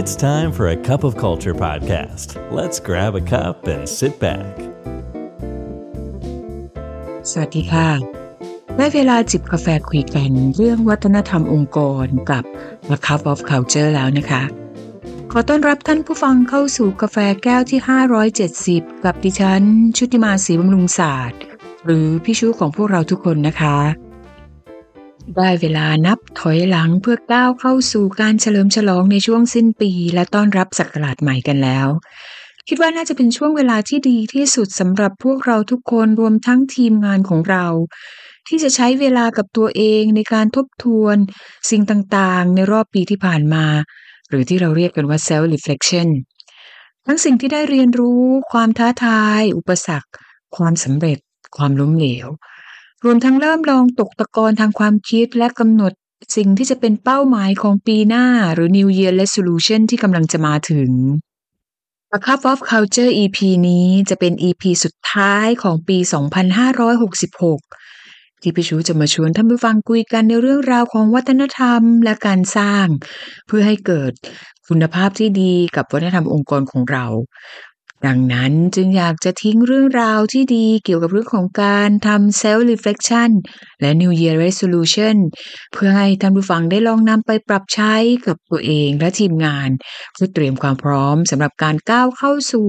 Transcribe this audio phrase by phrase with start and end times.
[0.00, 2.28] It's time for a cup of culture podcast.
[2.58, 4.52] Let's grab a cup and sit back.
[7.30, 7.88] สวัสดีค่ะ
[8.76, 12.44] ได้เวลาจิบกาแฟคุยกันเรื่องวัฒนธรรมองค์กรกับ
[12.90, 14.42] The Cup of Culture แล้วนะคะ
[15.32, 17.80] ขอต้อนรับท่านผู้ฟังเข้าสู่กาแฟแก้วที่
[18.42, 19.62] 570 กับดิฉัน
[19.96, 21.40] ชุติมาศรีบำรุงศาสตร์
[21.84, 23.76] หรือพี่ชูของพวกเราทุกคนนะคะ
[25.34, 31.88] ได้เวลานับถอยหลังเพื่อก้าวเข้าสู่การเฉลิมฉลองในช่วงสิ้นปี และต้อนรับศักราชใหม่กันแล้ว
[32.68, 37.66] คิดว่าน่าจะเป็นช่วงเวลาที่ดีที่สุดสำหรับพวกเราทุกคนรวมทั้งทีมงานของเรา
[38.48, 41.16] ที่จะใช้เวลากับตัวเองในการทบทวน
[41.70, 43.66] สิ่งต่างๆ ในรอบปีที่ผ่านมา
[44.28, 46.08] หรือที่เราเรียกกันว่า self reflection
[47.06, 48.22] ทั้งสิ่งที่ได้เรียนรู้
[48.52, 50.10] ความท้าทาย อุปสรรค
[50.56, 51.18] ความสำเร็จ
[51.56, 52.26] ความล้มเหลว
[53.04, 55.92] รวมทั้งเริ่มลองตกตะกอนทางความคิดและกำหนด
[56.36, 60.90] สิ่งที่จะเป็นเป้าหมายของปีหน้าหรือ New Year Resolution ที่กำลังจะมาถึง
[62.16, 65.98] A Cup of Culture EP นี้จะเป็น EP สุดท้ายของปี
[67.20, 72.86] 2566 ที่พี่ชูจะมาชวนท่านผู้ฟังคุยกันในเรื่องราวของวัฒนธรรมและการสร้าง
[73.46, 74.12] เพื่อให้เกิด
[74.68, 77.06] คุณภาพที่ดีกับวัฒนธรรมองค์กรของเรา
[78.04, 83.30] ดังนั้นจึงอยากจะทิ้งเรื่องราวที่ดีเกี่ยวกับเรื่องของการทำ self reflection
[83.80, 85.16] และ New Year Resolution
[85.72, 87.94] เพื่อให้ท่านผู้ฟังได้ลองนำไปปรับใช้
[88.26, 89.70] กับตัวเองและทีมงาน
[90.14, 92.66] เพื่อเตรียมความพร้อมสำหรับการก้าวเข้าสู่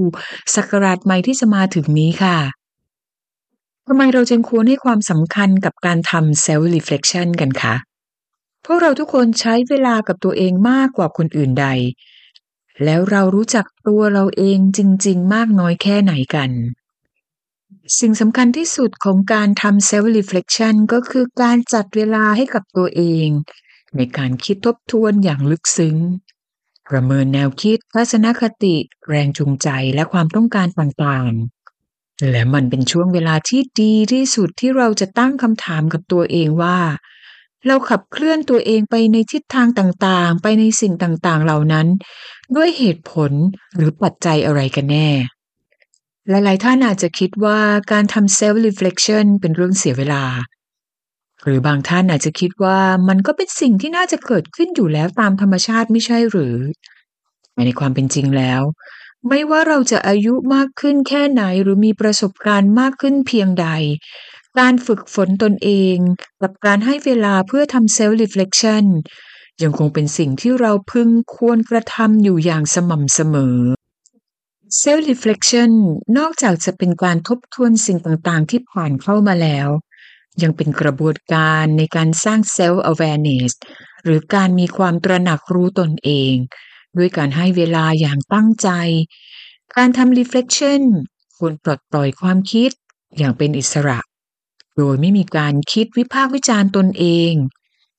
[0.55, 2.37] ศักราชใหม่ที่จะมาถึงนี้ค่ะ
[3.87, 7.75] ทำไมเราจึงควรให้ความสำคัญกับการทำ self reflection กันคะ
[8.65, 11.67] พวกเราทุกคนใช้เวลากับตัวเองมากกว่าคนอื่นใด
[12.83, 16.51] แล้วเรารู้จักตัวเราเองจริง ๆ มากน้อยแค่ไหนกัน
[17.99, 23.27] สิ่งสำคัญที่สุดของการทำ self reflection ก็คือการจัดเวลาให้กับตัวเอง
[23.95, 25.97] ในการคิดทบทวนอย่างลึกซึ้ง
[26.89, 28.75] ประเมินแนวคิดทัศนคติ
[29.09, 36.77] แรงจูงใจและความต้องการต่างๆ และมันเป็นช่วงเวลาที่ดีที่สุดที่เราจะตั้งคำถามกับตัวเองว่า
[37.67, 41.87] เราขับเคลื่อนตัวเองไปในทิศทางต่างๆ ไปในสิ่งต่างๆ เหล่านั้น
[42.55, 43.31] ด้วยเหตุผล
[43.75, 45.09] หรือปัจจัยอะไรกันแน่
[46.29, 47.59] หลายๆท่านอาจจะคิดว่า
[47.91, 50.23] การทำ self reflection เป็นเรื่องเสียเวลา
[51.43, 56.55] หรือบางท่านอาจจะคิดว่ามันก็เป็นสิ่งที่น่าจะเกิดขึ้นอยู่แล้วตามธรรมชาติไม่ใช่หรือ
[57.65, 58.61] ในความเป็นจริงแล้ว
[59.27, 63.67] ไม่ว่าเราจะอายุมากขึ้นแค่ไหนหรือมีประสบการณ์มากขึ้นเพียงใด
[64.59, 65.97] การฝึกฝนตนเอง
[66.41, 68.85] กับการให้เวลาเพื่อทำ self reflection
[69.61, 73.57] ยังคงเป็นสิ่งที่เราพึงควรกระทำอยู่อย่างสม่ำเสมอ
[74.81, 75.71] self reflection
[76.17, 79.69] นอกจากจะเป็นการทบทวนสิ่งต่างๆ ที่ผ่านเข้ามาแล้ว
[80.41, 83.51] ยังเป็นกระบวนการในการสร้าง self awareness
[84.03, 86.33] หรือการมีความตระหนักรู้ตนเอง
[86.97, 88.69] ด้วยการให้เวลาอย่างตั้งใจ
[89.75, 90.81] การทำ reflection
[91.37, 92.71] ควรปลดปล่อยความคิด
[93.17, 93.99] อย่างเป็นอิสระ
[94.77, 97.33] โดยไม่มีการคิดวิพากษ์วิจารณ์ตนเอง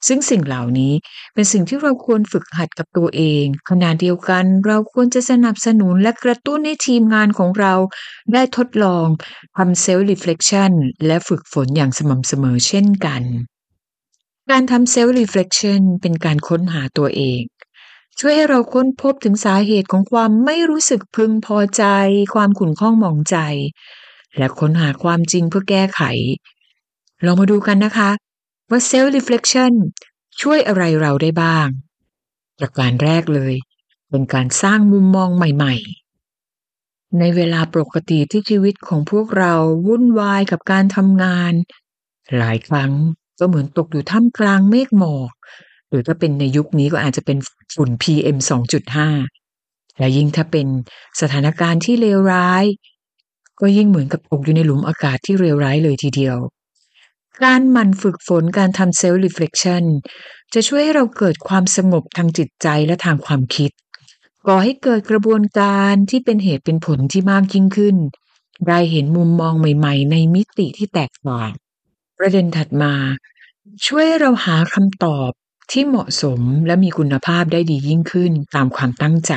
[0.06, 0.92] ซึ่งสิ่งเหล่านี้
[1.34, 7.74] เป็นสิ่งที่เราควรฝึกหัดกับตัวเอง ขณะเดียวกันเราควรจะสนับสนุนและกระตุ้นให้ทีมงานของเรา
[8.32, 9.06] ได้ทดลอง
[9.56, 10.72] ทำ self reflection
[11.06, 13.22] และฝึกฝนอย่างสม่ำเสมอเช่นกัน
[14.50, 17.40] การทำ self reflection เป็นการค้นหาตัวเอง
[18.18, 21.84] ช่วยให้เราค้นพบถึงสาเหตุของความไม่รู้สึกพึงพอใจ
[22.34, 23.36] ความขุ่นข้องมองใจ
[24.36, 26.02] และค้นหาความจริงเพื่อแก้ไข
[27.24, 28.10] ลองมาดูกันนะคะ
[28.70, 29.72] ว่า self reflection
[30.40, 31.68] ช่วยอะไรเราได้บ้าง
[32.58, 33.54] ประการแรกเลย
[34.10, 39.54] เป็นการสร้างมุมมองใหม่ๆ ในเวลาปกติที่ชีวิตของพวกเรา
[39.86, 41.52] วุ่นวายกับการทำงาน
[42.36, 42.92] หลายครั้ง
[43.38, 45.32] ก็เหมือนตกอยู่ท่ามกลางเมฆหมอก
[45.88, 47.38] หรือถ้าเป็นในยุคนี้ก็อาจจะเป็น
[47.74, 48.36] ฝุ่น PM
[49.18, 50.66] 2.5 และยิ่งถ้าเป็น
[51.20, 52.64] สถานการณ์ที่เลวร้าย
[53.60, 56.36] ก็ยิ่งเหมือนกับตกอยู่ในหลุมอากาศที่เลวร้ายเลยทีเดียว
[57.44, 59.84] การหมั่นฝึกฝนการทำ self reflection
[60.54, 63.70] จะช่วยให้เราเกิดความสงบทางจิตใจและทางความคิด
[64.46, 67.96] ก่อให้เกิดกระบวนการที่เป็นเหตุเป็นผลที่มากยิ่งขึ้น
[68.66, 71.50] ได้เห็นมุมมองใหม่ ๆ ในมิติที่แตกต่าง
[72.18, 72.94] ประเด็นถัดมา
[73.86, 75.30] ช่วยเราหาคำตอบ
[75.70, 79.32] ที่เหมาะสมและมีคุณภาพได้ดียิ่งขึ้นตามความตั้งใจ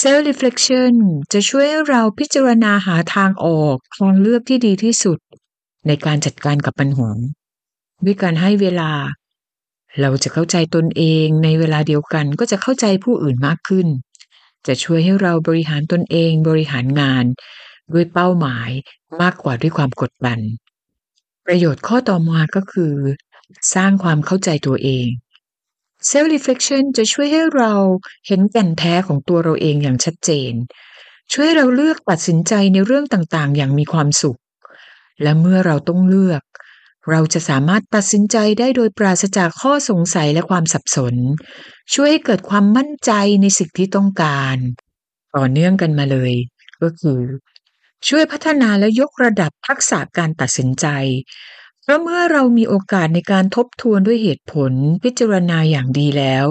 [0.00, 0.94] self reflection
[1.32, 5.18] จะช่วยเราพิจารณาหาทางออกทางเลือกที่ดีที่สุด
[5.86, 7.10] ในการจัดการกับปัญหา
[8.04, 8.90] ด้วยการให้เวลา
[10.00, 13.86] เราจะเข้าใจตนเองในเวลาเดียวกันก็จะเข้าใจผู้อื่นมากขึ้น
[14.66, 17.24] จะช่วยให้เราบริหารตนเองบริหารงาน
[17.92, 18.70] ด้วยเป้าหมาย
[19.22, 20.40] มากกว่าด้วยความกดดัน
[21.46, 22.94] ประโยชน์ข้อต่อมาก็คือ
[23.74, 25.08] สร้างความเข้าใจตัวเอง
[26.08, 27.72] self reflection จะช่วยให้เรา
[28.26, 30.52] เห็นแก่นแท้ของตัวเราเองอย่างชัดเจน
[31.32, 34.38] ช่วยให้เราเลือกตัดสินใจในเรื่องต่างๆ อย่างมีความสุข
[35.22, 36.42] และเมื่อเราต้องเลือก
[37.10, 41.14] เราจะสามารถตัดสินใจได้โดยปราศจากข้อสงสัยและความสับสน
[41.94, 43.12] ช่วยให้เกิดความมั่นใจ
[43.42, 44.56] ในสิ่งที่ต้องการ
[45.36, 46.32] ต่อเนื่องกันมาเลย
[46.82, 47.20] ก็คือ
[48.08, 50.86] ช่วยพัฒนาและยกระดับทักษะการตัดสินใจ
[51.82, 54.72] เพราะเมื่อเรามีโอกาสในการทบทวนด้วยเหตุผล
[55.04, 56.44] พิจารณาอย่างดีแล้ว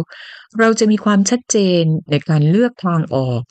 [0.60, 3.42] เราจะมีความชัดเจนในการเลือกทางออก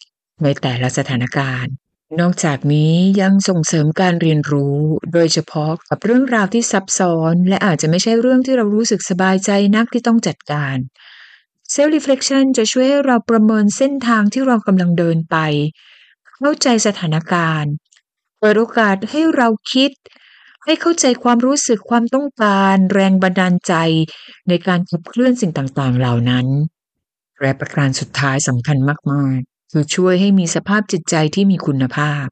[0.43, 1.73] ในแต่ละสถานการณ์
[2.20, 4.76] นอกจากนี้ยังส่งเสริมการเรียนรู้
[5.12, 10.76] โดยเฉพาะกับเรื่องราวที่ซับซ้อน และอาจจะไม่ใช่เรื่องที่เรารู้สึกสบายใจนักที่ต้องจัดการ
[11.75, 15.37] Self Reflection จะช่วยให้เราประเมินเส้นทางที่เรากำลังเดินไป
[16.37, 17.72] เข้าใจสถานการณ์
[18.38, 19.90] เปิดโอกาสให้เราคิด
[20.64, 23.75] ให้เข้าใจความรู้สึกความต้องการ แรงบันดาลใจ
[24.49, 26.46] ในการขับเคลื่อนสิ่งต่างๆ เหล่านั้น
[27.40, 28.76] และประการสุดท้ายสำคัญ
[29.12, 32.26] มากๆ คือช่วยให้มีสภาพจิตใจที่มีคุณภาพ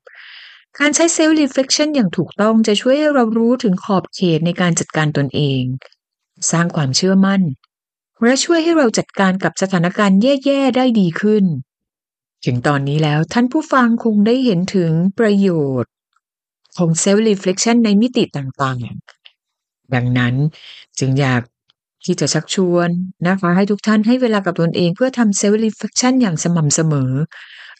[0.78, 5.62] การใช้ Self Reflection อย่างถูกต้องจะช่วยให้เรารู้ถึงขอบเขตในการจัดการตนเอง
[6.50, 7.42] สร้างความเชื่อมั่น
[8.22, 11.44] และช่วยให้เราจัดการกับสถานการณ์แย่ๆได้ดีขึ้น
[12.44, 15.48] ถึงตอนนี้แล้วท่านผู้ฟังคงได้เห็นถึงประโย
[15.82, 15.92] ชน์
[16.78, 20.34] ของ Self Reflection ในมิติต่างๆ ดังนั้น
[20.98, 21.42] จึงอยาก
[22.06, 22.88] ที่จะชักชวน
[23.28, 27.12] นะคะ ให้ทุกท่านให้เวลากับตนเองเพื่อทำ Self Reflection อย่างสม่ำเสมอ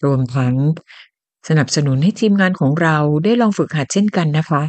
[0.05, 0.55] รวมทั้ง
[1.49, 4.62] สนับสนุนให้ทีมงานของเราได้ลองฝึกหัดเช่นกันนะคะ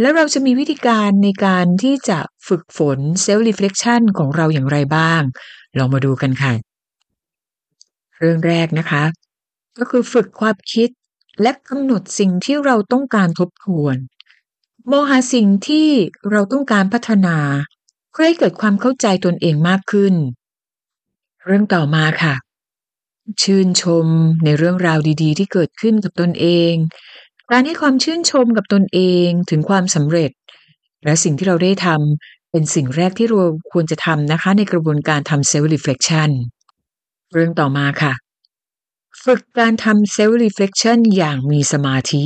[0.00, 2.18] แล้วเราจะมีวิธีการในการที่จะ
[2.48, 5.20] ฝึกฝน Self Reflection ของเราอย่างไรบ้าง
[5.78, 6.52] ลองมาดูกันค่ะ
[8.18, 9.04] เรื่องแรกนะคะ
[9.78, 10.88] ก็คือฝึกความคิด
[11.42, 13.96] และกำหนดสิ่งที่เราต้องการทบทวน
[14.90, 15.88] มองหาสิ่งที่
[16.30, 17.36] เราต้องการพัฒนา
[18.10, 20.14] เพื่อให้เกิดความเข้าใจตนเองมากขึ้น
[21.44, 22.34] เรื่องต่อมาค่ะ
[23.42, 24.06] ชื่นชม
[24.44, 26.72] ในเรื่องราวดี ๆ ที่เกิดขึ้นกับตนเอง
[27.50, 30.30] การให้ความชื่นชมกับตนเองถึงความสำเร็จ
[31.04, 36.30] และสิ่งที่เราได้ทำเป็นสิ่งแรกที่เราควรจะทำนะคะ ในกระบวนการทำ self reflection
[37.32, 38.12] เรื่องต่อมาค่ะ
[39.24, 42.22] ฝึกการทำ self reflection อย่างมีสมาธิ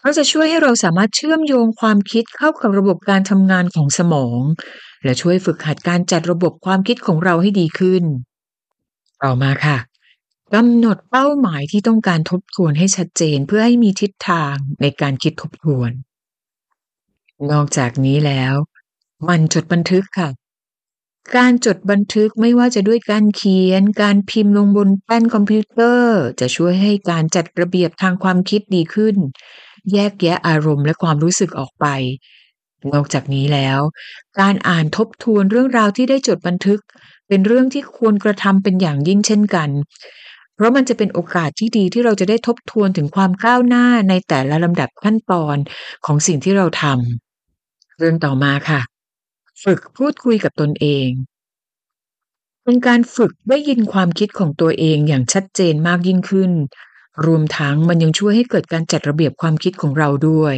[0.00, 4.40] เพราะจะช่วยให้เราสามารถเชื่อมโยงความคิดเข้ากับระบบการทำงานของสมอง
[5.04, 8.04] และช่วยฝึกหัดการจัดระบบความคิดของเราให้ดีขึ้น
[9.22, 9.78] ต่อมาค่ะ
[10.54, 15.90] กำหนดเป้าหมายที่ต้องการทบทวนให้ชัดเจนเพื่อให้มีทิศทางในการคิดทบทวน
[17.50, 18.54] นอกจากนี้แล้ว
[19.28, 20.30] มันจดบันทึกค่ะ
[21.36, 29.16] การจดบันทึกไม่ว่าจะด้วยการเขียน การพิมพ์ลงบนแป้นคอมพิวเตอร์ จะช่วยให้การจัดระเบียบทางความคิดดีขึ้น
[29.92, 31.86] แยกแยะอารมณ์และความรู้สึกออกไป
[32.92, 33.80] นอกจากนี้แล้ว
[34.40, 36.80] การอ่านทบทวนเรื่องราวที่ได้จดบันทึก
[37.28, 39.70] เป็นเรื่องที่ควรกระทำเป็นอย่างยิ่งเช่นกัน
[40.54, 45.56] เพราะมันจะเป็นโอกาสที่ดีที่เราจะได้ทบทวนถึงความก้าวหน้าในแต่ละลำดับขั้นตอน
[46.06, 48.80] ของสิ่งที่เราทำเรื่องต่อมาค่ะ
[49.62, 51.08] ฝึกพูดคุยกับตนเอง
[52.64, 56.52] เป็นการฝึกได้ยินความคิดของตัวเองอย่างชัดเจนมากยิ่งขึ้น
[57.26, 60.56] รวมทั้งมันยังช่วยให้เกิดการจัดระเบียบความคิดของเราด้วย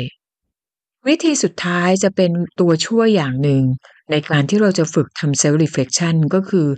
[1.09, 2.31] วิธีสุดท้ายจะเป็น
[2.61, 3.63] ตัวช่วยอย่างหนึ่ง
[4.11, 6.69] ในการที่เราจะฝึกทำ self reflection ก็คือ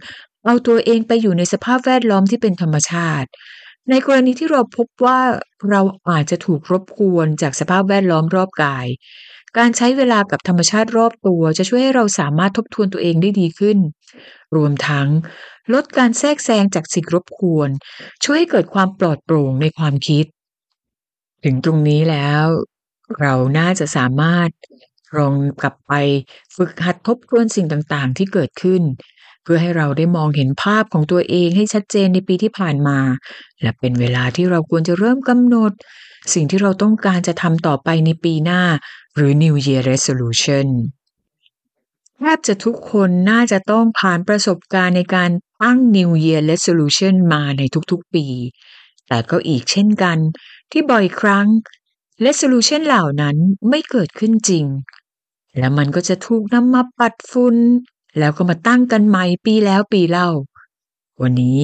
[0.44, 3.28] เอาตัวเองไปอยู่ในสภาพแวดล้อมที่เป็นธรรมชาติ
[3.90, 5.20] ในกรณีที่เราพบว่า
[5.70, 8.86] เราอาจจะถูกรบกวนจากสภาพแวดล้อมรอบกาย
[9.58, 13.78] การใช้เวลากับธรรมชาติรอบตัว จะช่วยให้เราสามารถทบทวนตัวเองได้ดีขึ้น
[14.56, 15.08] รวมทั้ง
[15.72, 17.70] ลดการแทรกแซงจากสิ่งรบกวน
[18.24, 20.24] ช่วยให้เกิดความปลอดโปร่งในความคิด
[21.44, 22.44] ถึงตรงนี้แล้ว
[23.20, 24.48] เราน่าจะสามารถ
[25.16, 25.92] ลองกลับไป
[26.56, 28.82] ฝึกหัดทบทวนสิ่งต่างๆ ที่เกิดขึ้น
[29.42, 32.98] เพื่อให้เราได้มองเห็นภาพของตัวเองให้ชัดเจนในปีที่ผ่านมา
[33.60, 35.72] และเป็นเวลาที่เราควรจะเริ่มกำหนด
[36.34, 38.62] สิ่งที่เราต้องการจะทำต่อไปในปีหน้า
[39.16, 40.66] หรือ New Year Resolution
[42.18, 45.30] แทบจะทุกคนน่าจะต้องผ่านประสบการณ์ในการ
[45.64, 48.26] ตั้ง New Year Resolution มาในทุกๆปี
[49.08, 50.18] แต่ก็อีกเช่นกัน
[50.70, 51.46] ที่บ่อยครั้ง
[52.26, 53.36] Resolution เหล่านั้น
[53.68, 54.64] ไม่เกิดขึ้นจริง
[55.58, 57.56] และมันก็จะถูกนำมาปัดฝุ่น
[58.18, 60.28] แล้วก็มาตั้งกันใหม่ปีแล้วปีเล่า
[61.22, 61.58] วันนี้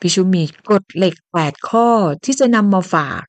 [0.00, 1.88] พี่ชุมมีกฎเหล็ก 8 ข้อ
[2.24, 3.24] ที่จะนำมาฝาก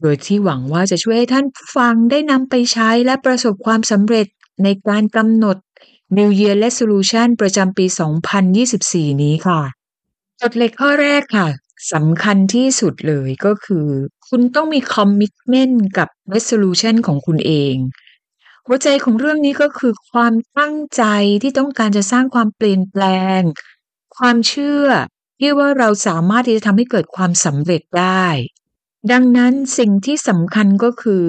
[0.00, 4.26] โดยที่หวังว่าจะช่วยให้ท่านผู้ฟังได้นำไปใช้และประสบความสำเร็จ
[4.62, 5.56] ในการกำหนด
[6.16, 7.86] New Year Resolution ประจำปี
[8.68, 9.60] 2024 นี้ค่ะ
[10.40, 11.48] กฎเหล็กข้อแรกค่ะ
[11.92, 13.88] สำคัญที่สุดเลยก็คือ
[14.28, 17.74] คุณต้องมีคอมมิ t เมนต์กับ resolution ของคุณเอง
[18.66, 21.02] หัวใจของเรื่องนี้ก็คือความตั้งใจ
[21.42, 23.04] ที่ต้องการจะสร้างความเปลี่ยนแปล
[23.38, 23.40] ง
[24.16, 24.86] ความเชื่อ
[25.38, 28.26] ที่ว่าเราสามารถที่จะทำให้เกิดความสำเร็จได้
[29.12, 31.24] ดังนั้นสิ่งที่สำคัญก็คือ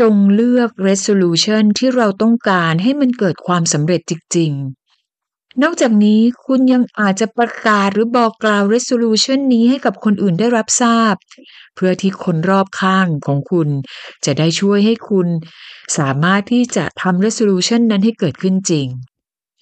[0.00, 11.14] จงเลือก resolution ที่เราต้องการให้มันเกิดความสำเร็จจริง ๆ นอกจากนี้คุณยังอาจจะประกาศหรือบอกกล่าว resolution นี้ให้กับคนอื่นได้รับทราบ
[11.74, 13.68] เพื่อที่คนรอบข้างของคุณ
[14.24, 15.28] จะได้ช่วยให้คุณ
[15.98, 18.86] สามารถที่จะทำ resolution นั้นให้เกิดขึ้นจริง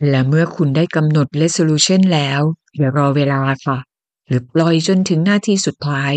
[0.08, 2.40] และเมื่อคุณได้กำหนด resolution แล้ว
[2.76, 3.78] อย่ารอเวลาค่ะ
[4.26, 6.12] หรือปล่อยจนถึงหน้าที่สุดท้าย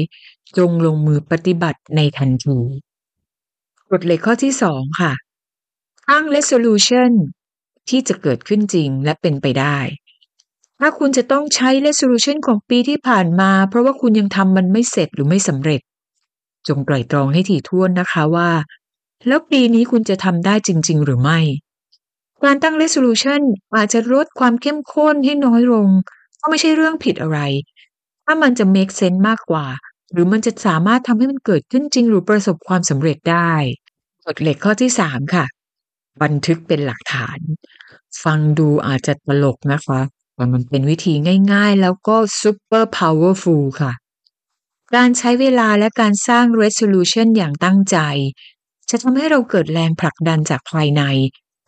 [0.58, 2.60] จงลงมือปฏิบัติในทันที
[3.94, 5.14] กฎเหล็กข้อที่สองค่ะ
[6.10, 7.12] ตั้ง resolution
[7.90, 9.78] ที่จะเกิดขึ้นจริงและเป็นไปได้
[10.80, 15.82] ถ้าคุณจะต้องใช้ resolution ของปีที่ผ่านมา เพราะว่าคุณยังทำมันไม่เสร็จหรือไม่สำเร็จ
[16.68, 18.50] จงไตร่ตรองให้ถี่ถ้วนนะคะว่า
[19.28, 21.40] แล้วปีนี้คุณจะทำได้จริง ๆ หรือไม่
[22.44, 23.42] การตั้ง resolution
[23.76, 25.88] อาจจะลดความเข้มข้นให้น้อยลง
[26.40, 27.40] ก็ไม่ใช่เรื่องผิดอะไร
[28.26, 29.66] ถ้ามันจะ make sense มากกว่า
[30.14, 33.54] หรือมันจะสามารถทำให้มันเกิดขึ้นจริงหรือประสบความสำเร็จได้
[34.26, 35.46] กฎเหล็กข้อที่สามค่ะ
[36.24, 37.40] บันทึกเป็นหลักฐาน
[38.24, 40.00] ฟังดูอาจจะตลกนะคะ
[40.36, 41.14] แต่มันเป็นวิธี
[41.54, 43.94] ง่ายๆ แล้วก็ super powerful ค่ะ
[44.96, 47.98] การใช้เวลาและการสร้าง resolution อย่างตั้งใจ
[48.90, 51.04] จะทำให้เราเกิดแรงผลักดันจากภายใน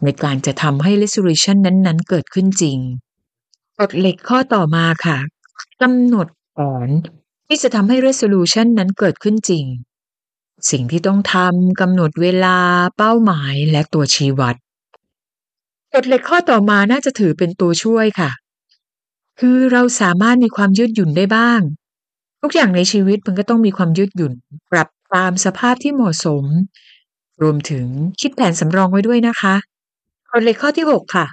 [0.03, 2.77] ในการจะทำให้ resolution นั้นๆ เกิดขึ้นจริง
[3.79, 5.17] กฎเหล็กข้อต่อมาค่ะ
[5.81, 6.89] กำหนดแผน
[7.47, 9.65] ที่จะทำให้ resolution นั้นเกิดขึ้นจริง
[10.71, 12.57] สิ่งที่ต้องทำกำหนดเวลา
[12.97, 14.55] เป้าหมายและตัวชี้วัด
[15.93, 18.31] กฎเหล็กข้อต่อมาน่าจะถือเป็นตัวช่วยค่ะ
[19.39, 21.61] คือเราสามารถมีความยืดหยุ่นได้บ้าง
[22.41, 24.33] ทุกอย่างในชีวิตมันก็ต้องมีความยืดหยุ่น
[24.71, 26.45] ปรับตามสภาพที่เหมาะสม
[27.41, 27.85] รวมถึง
[28.21, 29.55] คิดแผนสำรองไว้ด้วยนะคะ
[30.31, 31.27] กฎเหล็กข้อที่ 6 ค่ะ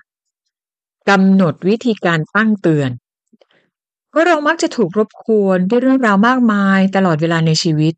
[1.09, 2.90] กำหนดวิธีการตั้งเตือน
[4.12, 7.95] เพราะเรามักจะถูกรบกวนด้วยเรื่องราวมากมายตลอดเวลาในชีวิต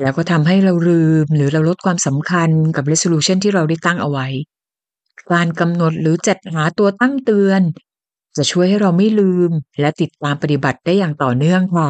[0.00, 4.26] แล้วก็ทำให้เราลืมหรือเราลดความสำคัญกับ resolution ที่เราได้ตั้งเอาไว้
[5.32, 7.62] การกำหนดหรือจัดหาตัวตั้งเตือน
[8.36, 11.88] จะช่วยให้เราไม่ลืมและติดตามปฏิบัติได้อย่างต่อเนื่องค่ะ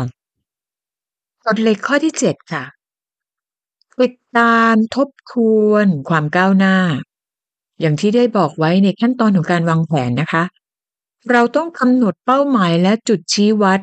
[1.45, 2.65] กฎเหล็กข้อที่ 7 ค่ะ
[4.01, 5.35] ติดตามทบท
[5.69, 6.77] วนความก้าวหน้า
[7.81, 10.43] อย่างที่ได้บอกไว้ในขั้นตอนของการวางแผนนะคะ
[11.31, 13.81] เราต้องกำหนดเป้าหมายและจุดชี้วัด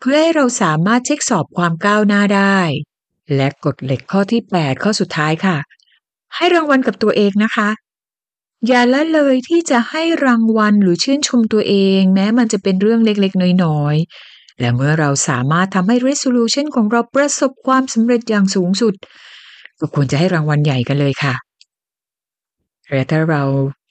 [0.00, 2.58] เพื่อให้เราสามารถเช็คสอบความก้าวหน้าได้
[3.36, 5.56] และกฎเหล็กข้อที่ 8 ข้อสุดท้ายค่ะ
[6.34, 7.68] ให้รางวัลกับตัวเองนะคะ
[8.66, 18.94] อย่าละเลยที่จะให้รางวัลหรือชื่นชมตัวเอง แม้มันจะเป็นเรื่องเล็กๆ น้อยๆ และเมื่อเราสามารถทำให้ resolution ของเราประสบความสำเร็จอย่างสูงสุด
[19.78, 21.34] ก็ควรจะให้รางวัลใหญ่กันเลยค่ะ
[22.88, 23.42] แต่ถ้าเรา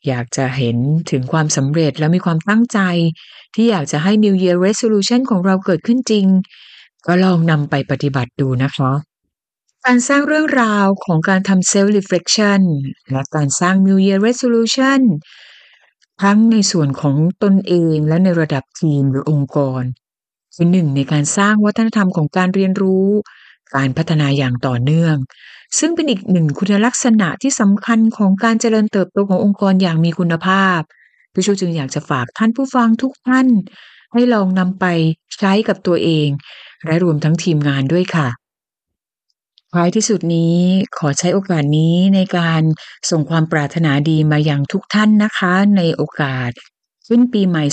[0.07, 0.77] อยากจะเห็น
[1.11, 2.79] ถึงความสำเร็จและมีความตั้งใจ
[3.55, 6.25] ที่อยากจะให้ New Year Resolution ของเราเกิดขึ้นจริง
[7.05, 8.91] ก็ลองนำไปปฏิบัติดูนะคะ
[9.85, 12.61] การสร้างเรื่องราวของการทำ self reflection
[13.11, 15.01] และการสร้าง New Year Resolution
[16.23, 19.83] ทั้งในส่วนของตนเองและในระดับทีมหรือองค์กร
[20.55, 23.07] เป็นหนึ่งในการสร้างวัฒนธรรมของการเรียนรู้
[23.75, 25.15] การพัฒนาอย่างต่อเนื่อง
[25.79, 30.79] ซึ่งเป็นอีกหนึ่งคุณลักษณะที่สำคัญของการเจริญเติบโตขององค์กรอย่างมีคุณภาพ
[31.33, 33.47] พี่ชูจึงอยากจะฝากท่านผู้ฟังทุกท่าน
[34.13, 34.85] ให้ลองนำไป
[35.39, 36.27] ใช้กับตัวเอง
[36.85, 38.27] และรวมทั้งทีมงานด้วยค่ะ
[39.73, 40.57] ท้ายที่สุดนี้
[40.97, 42.61] ขอใช้โอกาสนี้ในการ
[43.09, 46.51] ส่งความปรารถนาดีมาอย่างทุกท่านนะคะ ในโอกาส
[47.09, 47.63] ขึ้นปีใหม่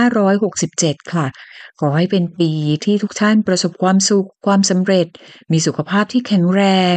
[0.00, 1.26] 2567 ค่ะ
[1.80, 2.52] ขอให้เป็นปี
[2.84, 5.06] ที่ทุกท่านประสบความสุข ความสำเร็จ
[5.52, 6.62] มีสุขภาพที่แข็งแร
[6.94, 6.96] ง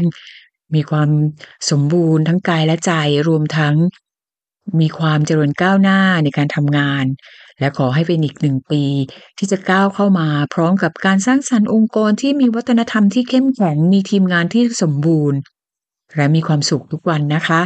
[0.76, 1.10] มีความ
[1.70, 2.92] สมบูรณ์ทั้งกายและใจ
[3.28, 3.76] รวมทั้ง
[4.82, 7.06] มีความเจริญก้าวหน้าในการทำงาน
[7.60, 8.84] และขอให้เป็นอีกหนึ่งปี
[9.38, 15.40] ที่จะก้าวเข้ามา พร้อมกับการสร้างสรรค์องค์กรที่มีวัฒนธรรมที่เข้มแข็ง มีทีมงานที่สมบูรณ์
[16.16, 17.62] และมีความสุขทุกวันนะคะ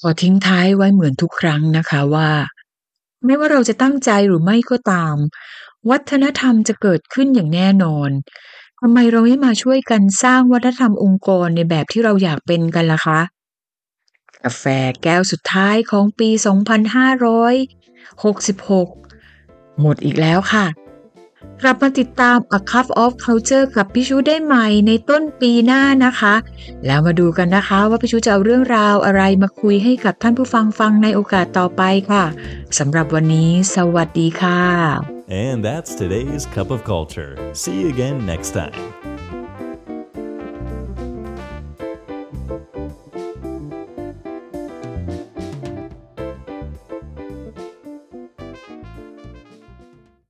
[0.00, 2.30] ขอทิ้งท้ายไว้เหมือนทุกครั้งนะคะว่า
[3.24, 5.16] ไม่ว่าเราจะตั้งใจหรือไม่ก็ตาม
[5.90, 8.10] วัฒนธรรมจะเกิดขึ้นอย่างแน่นอน
[8.80, 13.20] ทำไมเราไม่มาช่วยกันสร้างวัฒนธรรมองค์กรในแบบที่เราอยากเป็นกันล่ะคะ
[14.44, 14.64] กาแฟ
[15.02, 16.40] แก้วสุดท้ายของปี 2566
[19.80, 20.66] หมดอีกแล้วค่ะ
[21.62, 26.34] กลับมาติดตาม A Cup of Culture กับพี่ชูได้ใหม่ในต้นปีหน้านะคะ
[26.86, 32.24] แล้วมาดูกันนะคะว่าพี่ชูจะเอาเรื่องราวอะไรมาคุยให้กับท่านผู้ฟังฟังในโอกาสต่อไปค่ะ
[32.78, 34.62] สำหรับวันนี้ สวัสดีค่ะ
[35.28, 37.32] And that's today's Cup of Culture.
[37.52, 39.15] See you again next time.